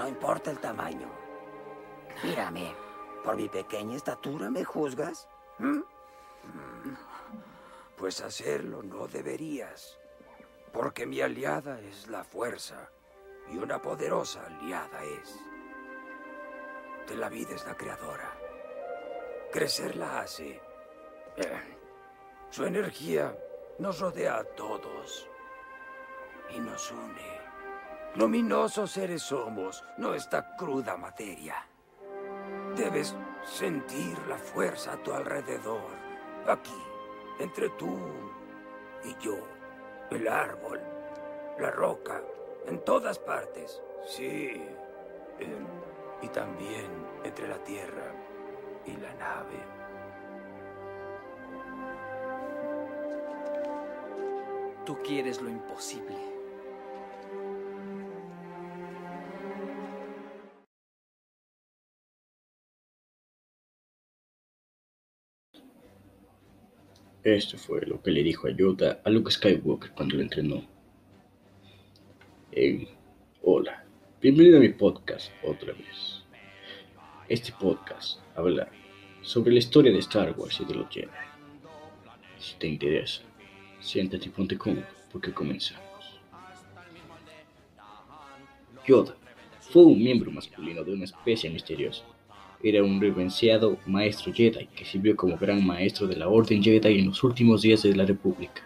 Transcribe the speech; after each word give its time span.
No 0.00 0.08
importa 0.08 0.50
el 0.50 0.58
tamaño. 0.58 1.10
Mírame, 2.24 2.74
¿por 3.22 3.36
mi 3.36 3.50
pequeña 3.50 3.96
estatura 3.96 4.48
me 4.48 4.64
juzgas? 4.64 5.28
¿Mm? 5.58 5.76
Mm. 5.76 6.96
Pues 7.98 8.22
hacerlo 8.22 8.82
no 8.82 9.06
deberías, 9.08 9.98
porque 10.72 11.04
mi 11.04 11.20
aliada 11.20 11.78
es 11.82 12.08
la 12.08 12.24
fuerza 12.24 12.88
y 13.52 13.58
una 13.58 13.82
poderosa 13.82 14.46
aliada 14.46 15.04
es. 15.04 15.38
De 17.06 17.16
la 17.16 17.28
vida 17.28 17.54
es 17.54 17.66
la 17.66 17.76
creadora. 17.76 18.38
Crecer 19.52 19.96
la 19.96 20.20
hace. 20.20 20.62
Eh, 21.36 21.78
su 22.48 22.64
energía 22.64 23.36
nos 23.78 24.00
rodea 24.00 24.38
a 24.38 24.44
todos 24.44 25.28
y 26.48 26.58
nos 26.58 26.90
une. 26.90 27.39
Luminosos 28.16 28.90
seres 28.90 29.22
somos, 29.22 29.84
no 29.96 30.14
esta 30.14 30.56
cruda 30.56 30.96
materia. 30.96 31.54
Debes 32.74 33.16
sentir 33.44 34.18
la 34.28 34.36
fuerza 34.36 34.94
a 34.94 34.96
tu 34.96 35.12
alrededor, 35.12 35.92
aquí, 36.48 36.82
entre 37.38 37.68
tú 37.70 37.96
y 39.04 39.16
yo, 39.24 39.38
el 40.10 40.26
árbol, 40.26 40.80
la 41.60 41.70
roca, 41.70 42.20
en 42.66 42.84
todas 42.84 43.16
partes. 43.20 43.80
Sí, 44.06 44.60
y 46.20 46.28
también 46.28 46.90
entre 47.22 47.46
la 47.46 47.62
tierra 47.62 48.12
y 48.86 48.96
la 48.96 49.14
nave. 49.14 49.56
Tú 54.84 54.98
quieres 55.04 55.40
lo 55.40 55.48
imposible. 55.48 56.39
Esto 67.22 67.58
fue 67.58 67.82
lo 67.84 68.00
que 68.00 68.10
le 68.10 68.22
dijo 68.22 68.48
a 68.48 68.50
Yoda 68.50 69.02
a 69.04 69.10
Luke 69.10 69.30
Skywalker 69.30 69.90
cuando 69.90 70.16
lo 70.16 70.22
entrenó. 70.22 70.66
hola, 73.42 73.84
bienvenido 74.22 74.56
a 74.56 74.60
mi 74.60 74.70
podcast 74.70 75.30
otra 75.44 75.74
vez. 75.74 76.22
Este 77.28 77.52
podcast 77.52 78.20
habla 78.34 78.70
sobre 79.20 79.52
la 79.52 79.58
historia 79.58 79.92
de 79.92 79.98
Star 79.98 80.34
Wars 80.34 80.62
y 80.62 80.64
de 80.64 80.74
los 80.74 80.88
Jedi. 80.88 81.08
Si 82.38 82.56
te 82.56 82.68
interesa, 82.68 83.20
siéntate 83.80 84.24
y 84.24 84.30
ponte 84.30 84.56
cómodo 84.56 84.86
porque 85.12 85.30
comenzamos. 85.30 86.22
Yoda 88.86 89.14
fue 89.60 89.82
un 89.82 90.02
miembro 90.02 90.30
masculino 90.30 90.82
de 90.84 90.94
una 90.94 91.04
especie 91.04 91.50
misteriosa 91.50 92.02
era 92.62 92.82
un 92.82 93.00
reverenciado 93.00 93.78
maestro 93.86 94.32
Jedi 94.32 94.66
que 94.66 94.84
sirvió 94.84 95.16
como 95.16 95.36
gran 95.36 95.64
maestro 95.64 96.06
de 96.06 96.16
la 96.16 96.28
Orden 96.28 96.62
Jedi 96.62 96.98
en 96.98 97.06
los 97.06 97.24
últimos 97.24 97.62
días 97.62 97.82
de 97.82 97.94
la 97.96 98.04
República 98.04 98.62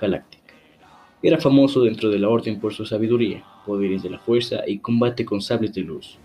Galáctica. 0.00 0.54
Era 1.22 1.38
famoso 1.38 1.82
dentro 1.82 2.10
de 2.10 2.18
la 2.18 2.28
Orden 2.28 2.60
por 2.60 2.74
su 2.74 2.84
sabiduría, 2.84 3.44
poderes 3.66 4.02
de 4.02 4.10
la 4.10 4.18
fuerza 4.18 4.60
y 4.66 4.78
combate 4.78 5.24
con 5.24 5.40
sables 5.40 5.72
de 5.72 5.80
luz. 5.80 6.18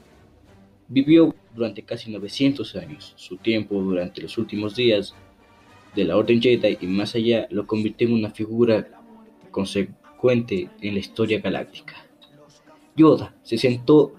Vivió 0.87 1.33
durante 1.55 1.83
casi 1.83 2.11
900 2.11 2.75
años. 2.75 3.13
Su 3.15 3.37
tiempo 3.37 3.81
durante 3.81 4.21
los 4.21 4.37
últimos 4.37 4.75
días 4.75 5.15
de 5.95 6.03
la 6.03 6.17
Orden 6.17 6.41
Jedi 6.41 6.77
y 6.81 6.87
más 6.87 7.15
allá 7.15 7.47
lo 7.49 7.65
convirtió 7.65 8.07
en 8.07 8.15
una 8.15 8.29
figura 8.29 8.87
consecuente 9.51 10.69
en 10.81 10.93
la 10.93 10.99
historia 10.99 11.39
galáctica. 11.39 11.95
Yoda 12.95 13.35
se 13.43 13.57
sentó 13.57 14.13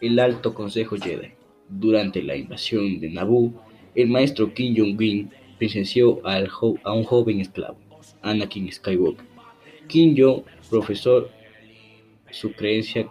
el 0.00 0.18
Alto 0.20 0.54
Consejo 0.54 0.96
Jedi 0.96 1.37
durante 1.68 2.22
la 2.22 2.36
invasión 2.36 3.00
de 3.00 3.10
Naboo, 3.10 3.52
el 3.94 4.08
maestro 4.08 4.52
Kim 4.54 4.74
Jong-un 4.76 5.30
presenció 5.58 6.20
a 6.24 6.92
un 6.92 7.04
joven 7.04 7.40
esclavo, 7.40 7.78
Anakin 8.22 8.70
Skywalker. 8.72 9.26
Kim 9.88 10.14
Jong 10.16 10.42
profesó 10.70 11.28
su 12.30 12.52
creencia 12.52 13.08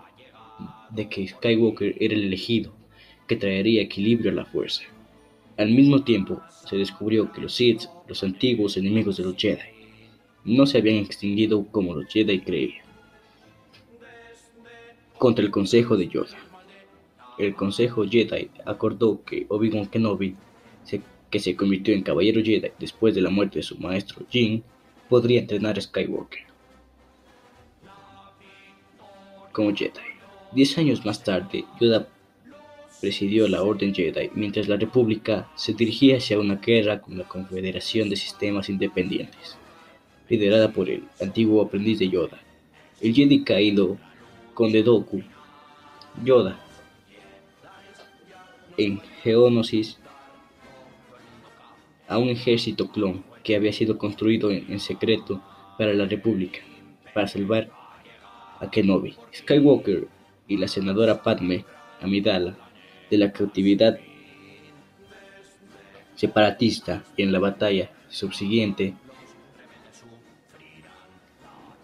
de 0.91 1.09
que 1.09 1.27
Skywalker 1.27 1.95
era 1.99 2.13
el 2.13 2.23
elegido, 2.23 2.73
que 3.27 3.35
traería 3.35 3.81
equilibrio 3.81 4.31
a 4.31 4.35
la 4.35 4.45
fuerza. 4.45 4.83
Al 5.57 5.71
mismo 5.71 6.03
tiempo, 6.03 6.41
se 6.67 6.77
descubrió 6.77 7.31
que 7.31 7.41
los 7.41 7.53
Sith, 7.53 7.83
los 8.07 8.23
antiguos 8.23 8.77
enemigos 8.77 9.17
de 9.17 9.23
los 9.23 9.35
Jedi, 9.35 9.61
no 10.45 10.65
se 10.65 10.77
habían 10.77 10.97
extinguido 10.97 11.65
como 11.67 11.95
los 11.95 12.07
Jedi 12.07 12.39
creían. 12.39 12.85
Contra 15.17 15.43
el 15.43 15.51
consejo 15.51 15.97
de 15.97 16.07
Yoda 16.07 16.37
el 17.37 17.55
Consejo 17.55 18.05
Jedi 18.05 18.49
acordó 18.65 19.23
que 19.23 19.45
Obi-Wan 19.49 19.87
Kenobi, 19.87 20.35
que 21.29 21.39
se 21.39 21.55
convirtió 21.55 21.93
en 21.93 22.03
Caballero 22.03 22.41
Jedi 22.41 22.71
después 22.79 23.13
de 23.13 23.21
la 23.21 23.29
muerte 23.29 23.59
de 23.59 23.63
su 23.63 23.77
maestro 23.77 24.25
Jin, 24.29 24.63
podría 25.09 25.41
entrenar 25.41 25.77
a 25.77 25.81
Skywalker 25.81 26.47
como 29.57 29.75
Jedi. 29.75 29.91
Diez 30.51 30.77
años 30.77 31.03
más 31.03 31.23
tarde, 31.23 31.65
Yoda 31.81 32.07
presidió 33.01 33.47
la 33.47 33.63
Orden 33.63 33.93
Jedi 33.93 34.29
mientras 34.35 34.67
la 34.67 34.77
República 34.77 35.49
se 35.55 35.73
dirigía 35.73 36.17
hacia 36.17 36.39
una 36.39 36.57
guerra 36.57 37.01
con 37.01 37.17
la 37.17 37.27
Confederación 37.27 38.07
de 38.07 38.15
Sistemas 38.17 38.69
Independientes, 38.69 39.57
liderada 40.29 40.71
por 40.71 40.91
el 40.91 41.05
antiguo 41.19 41.63
aprendiz 41.63 41.97
de 41.97 42.09
Yoda, 42.09 42.39
el 43.01 43.15
Jedi 43.15 43.43
caído 43.43 43.97
Conde 44.53 44.83
Doku. 44.83 45.23
Yoda 46.23 46.63
en 48.77 49.01
Geonosis 49.23 49.99
a 52.07 52.17
un 52.17 52.29
ejército 52.29 52.89
clon 52.89 53.23
que 53.43 53.55
había 53.55 53.73
sido 53.73 53.97
construido 53.97 54.51
en, 54.51 54.79
secreto 54.79 55.41
para 55.77 55.93
la 55.93 56.05
República, 56.05 56.59
para 57.13 57.27
salvar 57.27 57.69
a 58.59 58.69
Kenobi, 58.69 59.15
Skywalker 59.33 60.07
y 60.47 60.57
la 60.57 60.67
senadora 60.67 61.21
Padme 61.21 61.65
Amidala 62.01 62.57
de 63.09 63.17
la 63.17 63.31
cautividad 63.31 63.99
separatista 66.15 67.03
en 67.15 67.31
la 67.31 67.39
batalla 67.39 67.91
subsiguiente. 68.09 68.95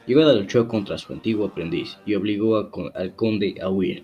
Yoda 0.08 0.34
luchó 0.34 0.68
contra 0.68 0.98
su 0.98 1.14
antiguo 1.14 1.48
aprendiz 1.48 1.98
y 2.06 2.16
obligó 2.16 2.70
al 2.94 3.16
conde 3.16 3.56
a 3.62 3.70
huir 3.70 4.04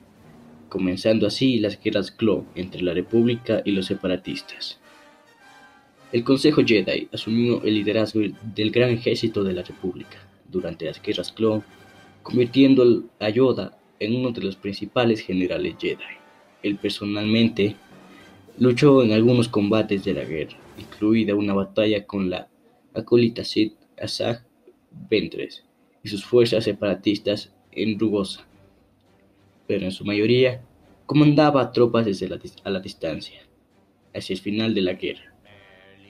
comenzando 0.70 1.28
así 1.28 1.60
las 1.60 1.82
guerras 1.82 2.12
clon 2.12 2.46
entre 2.56 2.82
la 2.82 2.94
República 2.94 3.62
y 3.66 3.72
los 3.72 3.88
separatistas. 3.88 4.80
El 6.12 6.24
Consejo 6.24 6.64
Jedi 6.66 7.08
asumió 7.12 7.62
el 7.64 7.76
liderazgo 7.76 8.22
del 8.56 8.72
gran 8.72 8.90
ejército 8.90 9.44
de 9.44 9.54
la 9.54 9.64
República 9.64 10.18
durante 10.48 10.86
las 10.86 11.02
guerras 11.02 11.32
clon, 11.32 11.64
convirtiendo 12.24 13.04
a 13.20 13.30
Yoda 13.30 13.78
en 14.00 14.16
uno 14.16 14.32
de 14.32 14.42
los 14.42 14.56
principales 14.56 15.22
generales 15.22 15.76
Jedi. 15.80 16.18
Él 16.64 16.78
personalmente 16.78 17.76
luchó 18.58 19.04
en 19.04 19.12
algunos 19.12 19.48
combates 19.48 20.04
de 20.04 20.14
la 20.14 20.24
guerra, 20.24 20.58
incluida 20.78 21.36
una 21.36 21.54
batalla 21.54 22.06
con 22.06 22.30
la 22.30 22.48
acólita 22.94 23.44
Sith 23.44 23.76
Asajj 24.02 24.44
Ventress 25.10 25.64
y 26.04 26.10
sus 26.10 26.26
fuerzas 26.26 26.64
separatistas 26.64 27.54
en 27.72 28.00
Rugosa 28.00 28.49
pero 29.70 29.86
en 29.86 29.92
su 29.92 30.04
mayoría 30.04 30.64
comandaba 31.06 31.72
tropas 31.72 32.04
desde 32.04 32.28
la, 32.28 32.40
a 32.64 32.70
la 32.72 32.80
distancia, 32.80 33.40
hacia 34.16 34.34
el 34.34 34.40
final 34.40 34.74
de 34.74 34.82
la 34.82 34.94
guerra. 34.94 35.32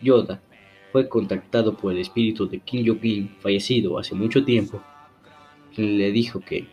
Yoda 0.02 0.42
fue 0.94 1.09
contactado 1.09 1.75
por 1.75 1.92
el 1.92 2.00
espíritu 2.00 2.48
de 2.48 2.62
Kim 2.62 2.88
Jong-un, 2.88 3.36
fallecido 3.42 4.00
hace 4.00 4.16
mucho 4.16 4.46
tiempo, 4.46 4.81
quien 5.75 5.98
le 5.98 6.09
dijo 6.14 6.40
que, 6.40 6.68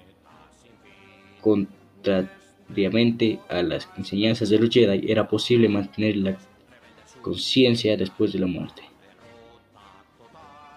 contrariamente 1.40 3.40
a 3.48 3.64
las 3.64 3.88
enseñanzas 3.96 4.48
de 4.48 4.60
los 4.60 4.70
Jedi, 4.70 5.10
era 5.10 5.26
posible 5.26 5.68
mantener 5.68 6.16
la 6.18 6.38
conciencia 7.20 7.96
después 7.96 8.32
de 8.32 8.38
la 8.38 8.46
muerte. 8.46 8.82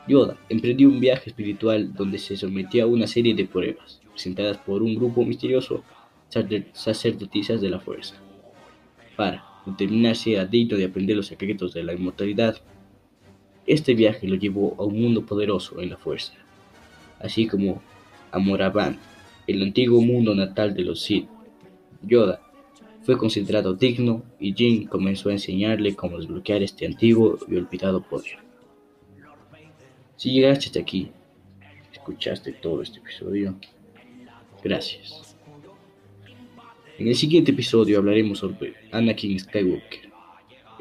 Yoda 0.08 0.40
emprendió 0.50 0.90
un 0.90 1.00
viaje 1.00 1.30
espiritual 1.30 1.94
donde 1.94 2.18
se 2.18 2.36
sometió 2.36 2.86
a 2.86 2.88
una 2.88 3.06
serie 3.06 3.36
de 3.36 3.46
pruebas, 3.46 4.02
presentadas 4.12 4.58
por 4.58 4.82
un 4.82 4.96
grupo 4.96 5.24
misterioso 5.24 5.84
sacerdotisas 6.74 7.62
de 7.62 7.70
la 7.70 7.80
fuerza, 7.80 8.16
para 9.16 9.44
determinar 9.66 10.16
si 10.16 10.34
era 10.34 10.46
digno 10.46 10.78
de 10.78 10.86
aprender 10.86 11.16
los 11.16 11.28
secretos 11.28 11.74
de 11.74 11.84
la 11.84 11.94
inmortalidad. 11.94 12.58
Este 13.66 13.94
viaje 13.94 14.28
lo 14.28 14.36
llevó 14.36 14.76
a 14.80 14.84
un 14.84 15.02
mundo 15.02 15.26
poderoso 15.26 15.82
en 15.82 15.90
la 15.90 15.98
fuerza, 15.98 16.34
así 17.20 17.48
como 17.48 17.82
a 18.32 18.40
Moravan, 18.40 18.98
el 19.48 19.62
antiguo 19.64 20.02
mundo 20.02 20.34
natal 20.36 20.74
de 20.74 20.84
los 20.84 21.02
Sith. 21.02 21.28
Yoda 22.02 22.42
fue 23.02 23.18
considerado 23.18 23.74
digno 23.74 24.24
y 24.40 24.54
Jin 24.54 24.86
comenzó 24.86 25.30
a 25.30 25.34
enseñarle 25.34 25.96
cómo 25.96 26.18
desbloquear 26.18 26.64
este 26.64 26.86
antiguo 26.86 27.38
y 27.48 27.56
olvidado 27.56 28.02
poder. 28.02 28.38
Si 30.16 30.32
llegaste 30.32 30.68
hasta 30.68 30.80
aquí, 30.80 31.12
escuchaste 31.92 32.54
todo 32.54 32.82
este 32.82 33.00
episodio, 33.00 33.56
gracias. 34.64 35.29
En 37.00 37.08
el 37.08 37.16
siguiente 37.16 37.52
episodio 37.52 37.98
hablaremos 37.98 38.40
sobre 38.40 38.74
Anakin 38.92 39.40
Skywalker. 39.40 40.12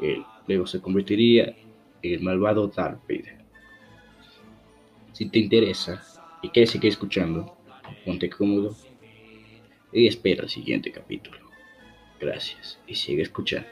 Él 0.01 0.21
luego 0.47 0.67
se 0.67 0.81
convertiría 0.81 1.55
en 2.01 2.13
el 2.13 2.19
malvado 2.19 2.67
Darth 2.67 3.01
Vader. 3.03 3.37
Si 5.13 5.29
te 5.29 5.39
interesa 5.39 6.03
y 6.41 6.49
quieres 6.49 6.71
seguir 6.71 6.89
escuchando, 6.89 7.55
ponte 8.03 8.29
cómodo 8.29 8.75
y 9.93 10.07
espera 10.07 10.43
el 10.43 10.49
siguiente 10.49 10.91
capítulo. 10.91 11.37
Gracias 12.19 12.81
y 12.85 12.95
sigue 12.95 13.21
escuchando. 13.21 13.69